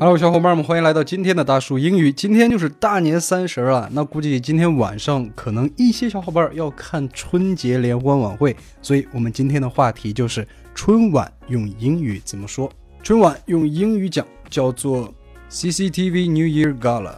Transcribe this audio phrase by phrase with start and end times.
[0.00, 2.12] Hello，小伙伴们，欢迎来到今天的大树英语。
[2.12, 12.70] 今天就是大年三十了，那估计今天晚上可能一些小伙伴要看春节联欢晚会，所以我们今天的话题就是春晚用英语怎么说。
[13.02, 15.12] 春晚用英语讲叫做
[15.50, 17.16] CCTV New Year Gala。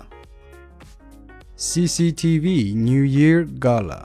[1.58, 4.04] CCTV New Year Gala。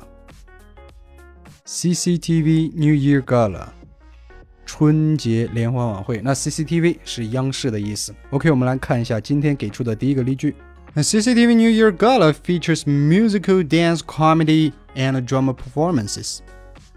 [1.66, 3.68] CCTV New Year Gala。
[4.80, 8.14] 春节联欢晚会，那 CCTV 是央视的意思。
[8.31, 10.54] OK，我们来看一下今天给出的第一个例句。
[10.95, 16.39] A CCTV New Year Gala features musical, dance, comedy, and drama performances。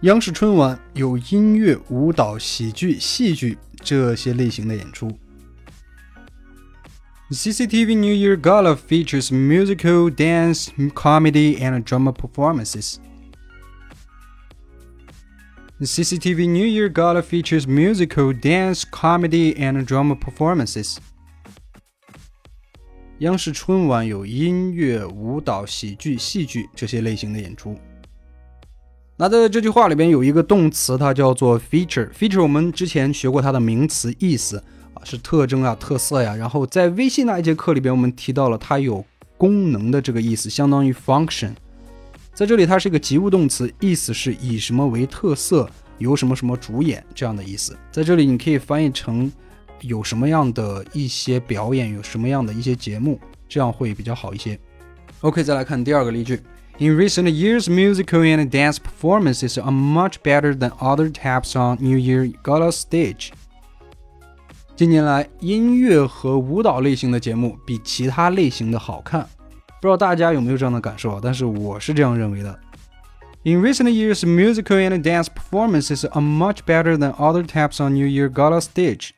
[0.01, 5.11] 央视春晚有音乐、舞蹈、喜剧、戏剧这些类型的演出。
[7.29, 12.95] CCTV New Year Gala features musical, dance, comedy, and drama performances.
[15.80, 20.98] CCTV New Year Gala features musical, dance, comedy, and drama performances.
[23.18, 27.76] 央视春晚有音乐、舞蹈、喜剧、戏剧这些类型的演出。
[29.16, 32.08] 那在这句话里边有一个动词，它叫做 feature。
[32.10, 34.62] feature 我们之前学过它的名词意思
[34.94, 36.36] 啊，是特征啊、特色呀。
[36.36, 39.04] 然后在微信那一节课里边，我们提到了它有
[39.36, 41.54] 功能的这个意思，相当于 function。
[42.34, 47.78] 在这里，它是一个及物动词，意思是以什么为特色，由什么什么主演这样的意思。
[47.92, 49.30] 在这里，你可以翻译成
[49.80, 54.58] 有什么样的一些表演，有什么样的一些节目，这样会比较好一些。
[55.20, 56.40] OK，再来看第二个例句。
[56.78, 62.34] In recent years, musical and dance performances are much better than other taps on New Year
[62.42, 63.28] Gala stage.
[64.74, 69.28] 近年来，音乐和舞蹈类型的节目比其他类型的好看。
[69.83, 71.19] 不知道大家有没有这样的感受啊？
[71.21, 72.59] 但是我是这样认为的。
[73.43, 78.29] In recent years, musical and dance performances are much better than other taps on New Year
[78.29, 79.11] Gala stage.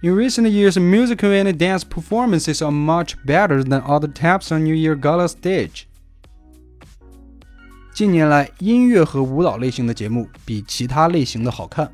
[0.00, 4.74] In recent years, musical and dance performances are much better than other taps on New
[4.74, 5.84] Year Gala stage.
[7.92, 11.90] 近年来，音乐和舞蹈类型的节目比其他类型的好看。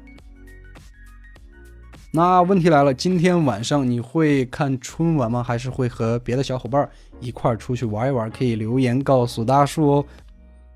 [2.11, 5.43] 那问题来了，今天晚上你会看春晚吗？
[5.43, 6.89] 还是会和别的小伙伴
[7.19, 8.29] 一块儿出去玩一玩？
[8.31, 10.05] 可以留言告诉大树哦。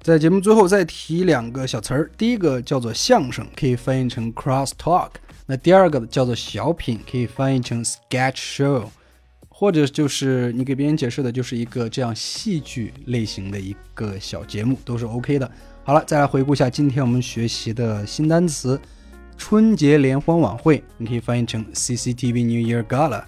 [0.04, 5.10] 在节目最后再提两个小词儿，第一个叫做相声，可以翻译成 cross talk；
[5.48, 8.84] 那第二个叫做小品，可以翻译成 sketch show，
[9.50, 15.50] 或者就是你给别人解释的就是一个这样戏剧类型的一个小节目，都是 OK 的。
[15.84, 18.80] 好了，再来回顾一下今天我们学习的新单词。
[19.38, 23.24] 春节联欢晚会，你可以翻译成 CCTV New Year Gala。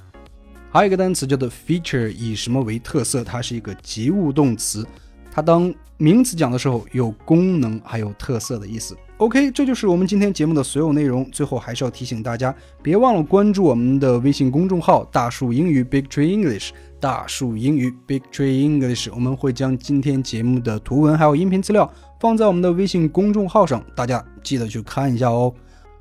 [0.71, 3.23] 还有一个单词叫做 feature，以什么为特色？
[3.23, 4.85] 它是一个及物动词，
[5.31, 8.95] 它当名词讲的时候有功能还有特色的意思。
[9.17, 11.29] OK，这就是我们今天节目的所有内容。
[11.31, 16.71] 最后还是要提醒大家，别忘了关注我们的微信公众号“大树英语 Big Tree English”。
[16.99, 21.89] 大树英语 Big Tree English，我们会将今天节目的图文还有音频资料
[22.19, 25.53] 放在我们的微信公众号上，大家记得去看一下哦。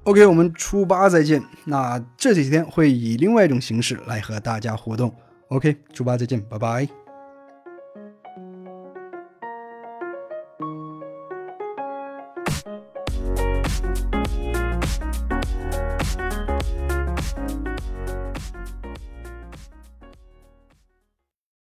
[0.05, 1.43] OK，我们初八再见。
[1.65, 5.15] 那这几天会以另外一种形式来和大家互动。
[5.49, 7.04] OK，初八再见，拜拜。